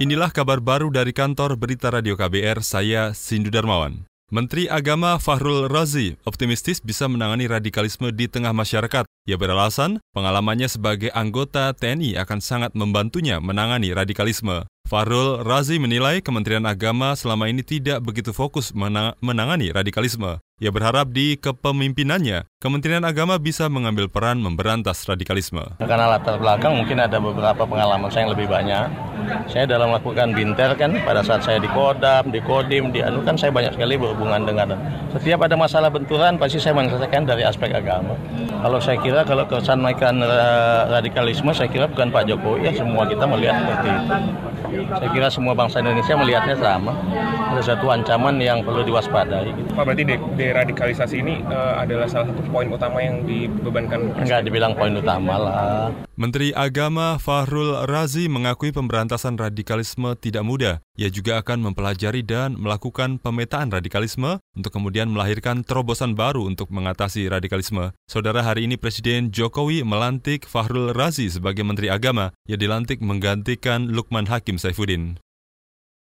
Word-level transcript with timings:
Inilah 0.00 0.32
kabar 0.32 0.56
baru 0.64 0.88
dari 0.88 1.12
kantor 1.12 1.60
Berita 1.60 1.92
Radio 1.92 2.16
KBR, 2.16 2.64
saya 2.64 3.12
Sindu 3.12 3.52
Darmawan. 3.52 4.08
Menteri 4.32 4.64
Agama 4.64 5.20
Fahrul 5.20 5.68
Razi 5.68 6.16
optimistis 6.24 6.80
bisa 6.80 7.04
menangani 7.12 7.44
radikalisme 7.44 8.08
di 8.08 8.24
tengah 8.24 8.56
masyarakat. 8.56 9.04
Ia 9.28 9.36
beralasan 9.36 10.00
pengalamannya 10.16 10.72
sebagai 10.72 11.12
anggota 11.12 11.76
TNI 11.76 12.16
akan 12.24 12.40
sangat 12.40 12.72
membantunya 12.72 13.36
menangani 13.36 13.92
radikalisme. 13.92 14.64
Fahrul 14.92 15.40
Razi 15.40 15.80
menilai 15.80 16.20
Kementerian 16.20 16.68
Agama 16.68 17.16
selama 17.16 17.48
ini 17.48 17.64
tidak 17.64 18.04
begitu 18.04 18.36
fokus 18.36 18.76
menangani 19.24 19.72
radikalisme. 19.72 20.36
Ia 20.60 20.68
berharap 20.68 21.10
di 21.10 21.40
kepemimpinannya, 21.40 22.44
Kementerian 22.60 23.02
Agama 23.02 23.40
bisa 23.40 23.66
mengambil 23.72 24.06
peran 24.06 24.38
memberantas 24.38 25.02
radikalisme. 25.08 25.64
Karena 25.80 26.12
latar 26.12 26.36
belakang 26.38 26.76
mungkin 26.76 27.00
ada 27.00 27.18
beberapa 27.18 27.64
pengalaman 27.64 28.12
saya 28.12 28.28
yang 28.28 28.32
lebih 28.36 28.46
banyak. 28.46 28.86
Saya 29.50 29.64
dalam 29.66 29.90
melakukan 29.90 30.36
binter 30.36 30.70
kan, 30.76 30.94
pada 31.02 31.24
saat 31.24 31.42
saya 31.42 31.58
di 31.58 31.66
Kodam, 31.72 32.30
di 32.30 32.38
Kodim, 32.44 32.94
di 32.94 33.00
Anu 33.02 33.24
kan 33.26 33.34
saya 33.34 33.50
banyak 33.50 33.74
sekali 33.74 33.96
berhubungan 33.96 34.44
dengan 34.46 34.76
setiap 35.10 35.42
ada 35.46 35.56
masalah 35.58 35.90
benturan 35.90 36.36
pasti 36.38 36.60
saya 36.60 36.78
menyelesaikan 36.78 37.26
dari 37.26 37.42
aspek 37.42 37.74
agama. 37.74 38.14
Kalau 38.62 38.78
saya 38.78 39.00
kira 39.02 39.26
kalau 39.26 39.48
kesan 39.48 39.82
menaikkan 39.82 40.20
radikalisme 40.94 41.50
saya 41.50 41.66
kira 41.66 41.90
bukan 41.90 42.12
Pak 42.14 42.28
Jokowi 42.28 42.70
ya 42.70 42.72
semua 42.76 43.02
kita 43.08 43.24
melihat 43.26 43.56
seperti 43.66 43.88
itu. 43.88 44.14
Saya 44.72 45.10
kira 45.12 45.28
semua 45.28 45.52
bangsa 45.52 45.84
Indonesia 45.84 46.14
melihatnya 46.16 46.56
sama. 46.56 46.92
Ada 47.52 47.76
satu 47.76 47.92
ancaman 47.92 48.40
yang 48.40 48.64
perlu 48.64 48.80
diwaspadai. 48.86 49.52
Gitu. 49.52 49.68
Pak 49.76 49.84
berarti 49.84 50.04
de 50.08 50.16
deradikalisasi 50.40 51.16
ini 51.20 51.44
uh, 51.48 51.84
adalah 51.84 52.08
salah 52.08 52.32
satu 52.32 52.40
poin 52.48 52.68
utama 52.72 52.98
yang 53.04 53.22
dibebankan? 53.28 54.16
Enggak 54.16 54.48
dibilang 54.48 54.72
poin 54.72 54.96
utama 54.96 55.34
lah. 55.36 55.92
Menteri 56.22 56.54
Agama 56.54 57.18
Fahrul 57.18 57.82
Razi 57.82 58.30
mengakui 58.30 58.70
pemberantasan 58.70 59.34
radikalisme 59.34 60.14
tidak 60.14 60.46
mudah. 60.46 60.78
Ia 60.94 61.10
juga 61.10 61.42
akan 61.42 61.66
mempelajari 61.66 62.22
dan 62.22 62.54
melakukan 62.54 63.18
pemetaan 63.18 63.74
radikalisme 63.74 64.38
untuk 64.54 64.70
kemudian 64.70 65.10
melahirkan 65.10 65.66
terobosan 65.66 66.14
baru 66.14 66.46
untuk 66.46 66.70
mengatasi 66.70 67.26
radikalisme. 67.26 67.90
Saudara, 68.06 68.46
hari 68.46 68.70
ini 68.70 68.78
Presiden 68.78 69.34
Jokowi 69.34 69.82
melantik 69.82 70.46
Fahrul 70.46 70.94
Razi 70.94 71.26
sebagai 71.26 71.66
Menteri 71.66 71.90
Agama. 71.90 72.30
Ia 72.46 72.54
dilantik 72.54 73.02
menggantikan 73.02 73.90
Lukman 73.90 74.30
Hakim 74.30 74.62
Saifuddin. 74.62 75.18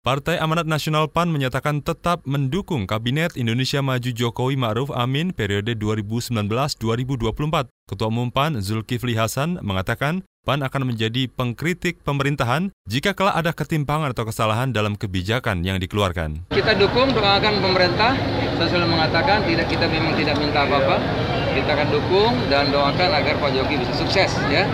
Partai 0.09 0.41
Amanat 0.41 0.65
Nasional 0.65 1.05
PAN 1.13 1.29
menyatakan 1.29 1.85
tetap 1.85 2.25
mendukung 2.25 2.89
Kabinet 2.89 3.37
Indonesia 3.37 3.85
Maju 3.85 4.09
Jokowi 4.09 4.57
Ma'ruf 4.57 4.89
Amin 4.89 5.37
periode 5.37 5.77
2019-2024. 5.77 7.69
Ketua 7.69 8.09
Umum 8.09 8.33
PAN 8.33 8.57
Zulkifli 8.65 9.21
Hasan 9.21 9.61
mengatakan 9.61 10.25
PAN 10.49 10.65
akan 10.65 10.89
menjadi 10.89 11.29
pengkritik 11.29 12.01
pemerintahan 12.09 12.73
jika 12.89 13.13
kelak 13.13 13.37
ada 13.37 13.53
ketimpangan 13.53 14.17
atau 14.17 14.25
kesalahan 14.25 14.73
dalam 14.73 14.97
kebijakan 14.97 15.61
yang 15.61 15.77
dikeluarkan. 15.77 16.49
Kita 16.57 16.73
dukung 16.81 17.13
doakan 17.13 17.61
pemerintah, 17.61 18.17
saya 18.57 18.65
selalu 18.65 18.97
mengatakan 18.97 19.45
tidak 19.45 19.69
kita 19.69 19.93
memang 19.93 20.17
tidak 20.17 20.41
minta 20.41 20.65
apa-apa, 20.65 21.05
kita 21.53 21.69
akan 21.77 21.89
dukung 21.93 22.33
dan 22.49 22.73
doakan 22.73 23.13
agar 23.13 23.37
Pak 23.37 23.51
Jokowi 23.53 23.85
bisa 23.85 23.93
sukses 23.93 24.33
ya. 24.49 24.65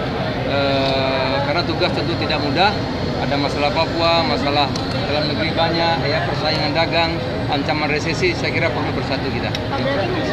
E, 0.47 0.59
karena 1.55 1.71
tugas 1.71 1.95
tentu 1.95 2.19
tidak 2.19 2.43
mudah, 2.43 2.75
ada 3.23 3.39
masalah 3.39 3.71
Papua, 3.71 4.27
masalah 4.27 4.67
dalam 5.07 5.31
negeri 5.31 5.55
banyak, 5.55 6.03
ya 6.03 6.27
persaingan 6.27 6.75
dagang, 6.75 7.15
ancaman 7.47 7.87
resesi, 7.87 8.35
saya 8.35 8.51
kira 8.51 8.75
perlu 8.75 8.91
bersatu 8.91 9.31
kita. 9.31 9.55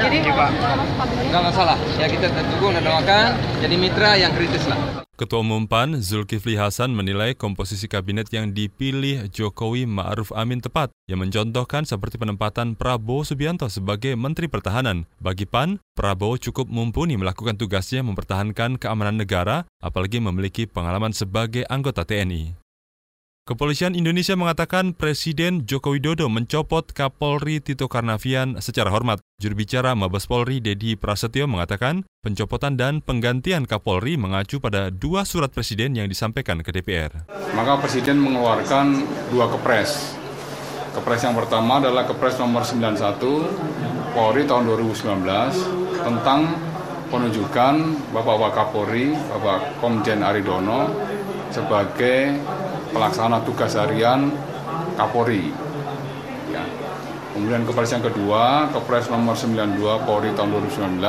Jadi, 0.01 0.17
Pak. 0.33 0.49
Nggak 1.29 1.43
masalah, 1.45 1.77
ya 2.01 2.09
kita 2.09 2.25
dukung 2.57 2.73
dan 2.73 2.89
doakan, 2.89 3.37
jadi 3.61 3.75
mitra 3.77 4.17
yang 4.17 4.33
kritis 4.33 4.65
lah. 4.65 5.00
Ketua 5.21 5.45
Umum 5.45 5.69
PAN 5.69 6.01
Zulkifli 6.01 6.57
Hasan 6.57 6.97
menilai 6.97 7.37
komposisi 7.37 7.85
kabinet 7.85 8.33
yang 8.33 8.57
dipilih 8.57 9.29
Jokowi 9.29 9.85
Ma'ruf 9.85 10.33
Amin 10.33 10.65
tepat, 10.65 10.89
yang 11.05 11.21
mencontohkan 11.21 11.85
seperti 11.85 12.17
penempatan 12.17 12.73
Prabowo 12.73 13.21
Subianto 13.21 13.69
sebagai 13.69 14.17
Menteri 14.17 14.49
Pertahanan. 14.49 15.05
Bagi 15.21 15.45
PAN, 15.45 15.77
Prabowo 15.93 16.41
cukup 16.41 16.73
mumpuni 16.73 17.21
melakukan 17.21 17.53
tugasnya 17.53 18.01
mempertahankan 18.01 18.81
keamanan 18.81 19.21
negara, 19.21 19.69
apalagi 19.77 20.17
memiliki 20.17 20.65
pengalaman 20.65 21.13
sebagai 21.13 21.69
anggota 21.69 22.01
TNI. 22.01 22.60
Kepolisian 23.51 23.99
Indonesia 23.99 24.31
mengatakan 24.39 24.95
Presiden 24.95 25.67
Joko 25.67 25.91
Widodo 25.91 26.31
mencopot 26.31 26.87
Kapolri 26.95 27.59
Tito 27.59 27.91
Karnavian 27.91 28.63
secara 28.63 28.87
hormat. 28.87 29.19
Juru 29.43 29.59
bicara 29.59 29.91
Mabes 29.91 30.23
Polri 30.23 30.63
Dedi 30.63 30.95
Prasetyo 30.95 31.51
mengatakan 31.51 32.07
pencopotan 32.23 32.79
dan 32.79 33.03
penggantian 33.03 33.67
Kapolri 33.67 34.15
mengacu 34.15 34.63
pada 34.63 34.87
dua 34.87 35.27
surat 35.27 35.51
Presiden 35.51 35.99
yang 35.99 36.07
disampaikan 36.07 36.63
ke 36.63 36.71
DPR. 36.71 37.27
Maka 37.51 37.75
Presiden 37.83 38.23
mengeluarkan 38.23 39.03
dua 39.35 39.51
kepres. 39.51 40.15
Kepres 40.95 41.19
yang 41.19 41.35
pertama 41.35 41.83
adalah 41.83 42.07
Kepres 42.07 42.39
nomor 42.39 42.63
91 42.63 44.15
Polri 44.15 44.47
tahun 44.47 44.63
2019 44.63 45.27
tentang 45.99 46.55
penunjukan 47.11 47.73
Bapak 48.15 48.35
Wakapolri, 48.47 49.11
Bapak 49.11 49.83
Komjen 49.83 50.23
Aridono 50.23 50.87
sebagai 51.51 52.39
pelaksana 52.91 53.41
tugas 53.47 53.73
harian 53.79 54.29
Kapolri. 54.99 55.55
Ya. 56.51 56.63
Kemudian 57.31 57.63
kepres 57.63 57.95
yang 57.95 58.03
kedua, 58.03 58.67
Kepres 58.75 59.07
nomor 59.07 59.39
92 59.39 59.79
Polri 60.03 60.35
tahun 60.35 60.51
2019 60.51 60.99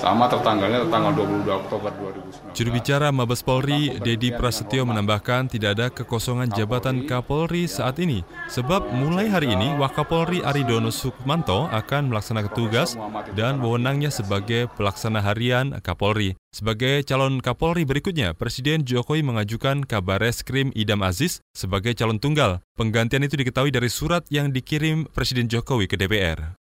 sama 0.00 0.32
tertanggalnya 0.32 0.88
tanggal 0.88 1.12
22 1.12 1.44
Oktober 1.46 1.92
2019. 1.92 2.56
Juru 2.56 2.70
bicara 2.72 3.12
Mabes 3.12 3.44
Polri, 3.44 4.00
Dedi 4.00 4.32
Prasetyo 4.32 4.88
menambahkan 4.88 5.52
tidak 5.52 5.70
ada 5.76 5.86
kekosongan 5.92 6.48
jabatan 6.56 7.04
Kapolri 7.04 7.68
saat 7.68 8.00
ini, 8.00 8.24
sebab 8.48 8.88
mulai 8.96 9.28
hari 9.28 9.52
ini 9.52 9.76
Wakapolri 9.76 10.40
Aridono 10.40 10.88
Sukmanto 10.88 11.68
akan 11.68 12.08
melaksanakan 12.08 12.52
tugas 12.56 12.96
dan 13.36 13.60
wewenangnya 13.60 14.08
sebagai 14.08 14.72
pelaksana 14.72 15.20
harian 15.20 15.76
Kapolri. 15.84 16.32
Sebagai 16.50 17.06
calon 17.06 17.38
Kapolri 17.44 17.84
berikutnya, 17.86 18.34
Presiden 18.34 18.82
Jokowi 18.82 19.22
mengajukan 19.22 19.86
kabar 19.86 20.18
Krim 20.42 20.74
Idam 20.74 21.04
Aziz 21.06 21.44
sebagai 21.54 21.92
calon 21.94 22.18
tunggal. 22.18 22.64
Penggantian 22.74 23.22
itu 23.22 23.36
diketahui 23.36 23.70
dari 23.70 23.92
surat 23.92 24.24
yang 24.32 24.50
dikirim 24.50 25.06
Presiden 25.12 25.46
Jokowi 25.46 25.86
ke 25.86 25.94
DPR. 26.00 26.59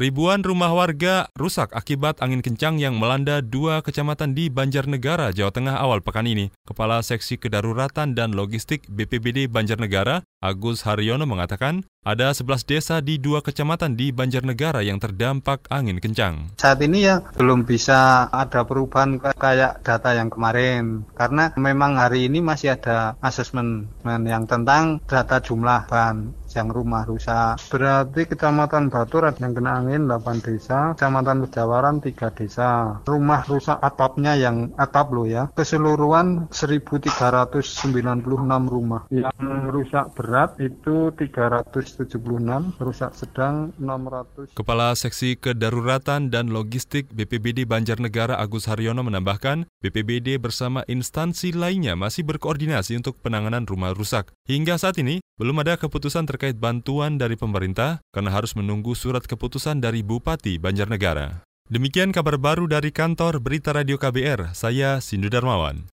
Ribuan 0.00 0.40
rumah 0.40 0.72
warga 0.72 1.28
rusak 1.36 1.76
akibat 1.76 2.24
angin 2.24 2.40
kencang 2.40 2.80
yang 2.80 2.96
melanda 2.96 3.44
dua 3.44 3.84
kecamatan 3.84 4.32
di 4.32 4.48
Banjarnegara, 4.48 5.28
Jawa 5.28 5.52
Tengah 5.52 5.76
awal 5.76 6.00
pekan 6.00 6.24
ini. 6.24 6.48
Kepala 6.64 7.04
Seksi 7.04 7.36
Kedaruratan 7.36 8.16
dan 8.16 8.32
Logistik 8.32 8.88
BPBD 8.88 9.52
Banjarnegara, 9.52 10.24
Agus 10.40 10.88
Haryono 10.88 11.28
mengatakan, 11.28 11.84
ada 12.00 12.32
11 12.32 12.64
desa 12.64 13.04
di 13.04 13.20
dua 13.20 13.44
kecamatan 13.44 13.92
di 13.92 14.08
Banjarnegara 14.08 14.80
yang 14.80 14.96
terdampak 14.96 15.68
angin 15.68 16.00
kencang. 16.00 16.56
Saat 16.56 16.80
ini 16.80 17.04
ya 17.04 17.20
belum 17.36 17.68
bisa 17.68 18.24
ada 18.32 18.64
perubahan 18.64 19.20
kayak 19.20 19.84
data 19.84 20.16
yang 20.16 20.32
kemarin 20.32 21.04
karena 21.12 21.52
memang 21.60 22.00
hari 22.00 22.32
ini 22.32 22.40
masih 22.40 22.72
ada 22.72 23.20
asesmen 23.20 23.92
yang 24.08 24.48
tentang 24.48 25.04
data 25.04 25.44
jumlah 25.44 25.92
ban 25.92 26.32
yang 26.50 26.66
rumah 26.72 27.06
rusak. 27.06 27.62
Berarti 27.70 28.26
Kecamatan 28.26 28.90
Batur 28.90 29.30
yang 29.38 29.54
kena 29.54 29.78
angin 29.78 30.10
8 30.10 30.42
desa, 30.42 30.98
Kecamatan 30.98 31.46
Pejawaran 31.46 32.02
3 32.02 32.10
desa. 32.34 32.98
Rumah 33.06 33.46
rusak 33.46 33.78
atapnya 33.78 34.34
yang 34.34 34.74
atap 34.74 35.14
loh 35.14 35.30
ya. 35.30 35.46
Keseluruhan 35.54 36.50
1396 36.50 38.26
rumah. 38.66 39.06
Yang 39.14 39.38
rusak 39.70 40.10
berat 40.18 40.29
itu 40.62 41.10
300 41.12 42.06
76, 42.06 42.78
rusak 42.78 43.12
sedang 43.18 43.74
600. 43.76 44.54
Kepala 44.54 44.94
Seksi 44.94 45.34
Kedaruratan 45.34 46.30
dan 46.30 46.54
Logistik 46.54 47.10
BPBD 47.10 47.66
Banjarnegara 47.66 48.38
Agus 48.38 48.70
Haryono 48.70 49.02
menambahkan, 49.02 49.66
BPBD 49.82 50.38
bersama 50.38 50.86
instansi 50.86 51.50
lainnya 51.50 51.98
masih 51.98 52.22
berkoordinasi 52.22 52.94
untuk 52.94 53.18
penanganan 53.18 53.66
rumah 53.66 53.90
rusak. 53.90 54.30
Hingga 54.46 54.78
saat 54.78 54.96
ini, 55.02 55.18
belum 55.36 55.60
ada 55.66 55.74
keputusan 55.74 56.30
terkait 56.30 56.56
bantuan 56.56 57.18
dari 57.18 57.34
pemerintah 57.34 57.98
karena 58.14 58.30
harus 58.30 58.54
menunggu 58.54 58.94
surat 58.94 59.26
keputusan 59.26 59.82
dari 59.82 60.06
Bupati 60.06 60.62
Banjarnegara. 60.62 61.42
Demikian 61.70 62.10
kabar 62.10 62.34
baru 62.34 62.66
dari 62.66 62.90
kantor 62.90 63.38
Berita 63.38 63.70
Radio 63.70 63.94
KBR, 63.94 64.58
saya 64.58 64.98
Sindu 64.98 65.30
Darmawan. 65.30 65.86